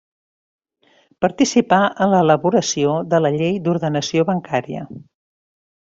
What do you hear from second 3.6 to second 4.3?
d'Ordenació